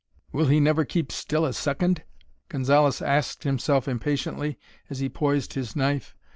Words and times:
"Will 0.31 0.47
he 0.47 0.59
never 0.59 0.83
keep 0.83 1.11
still 1.11 1.45
a 1.45 1.53
second?" 1.53 2.01
Gonzalez 2.49 3.03
asked 3.03 3.43
himself 3.43 3.87
impatiently, 3.87 4.57
as 4.89 4.97
he 4.97 5.09
poised 5.09 5.53
his 5.53 5.75
knife. 5.75 6.15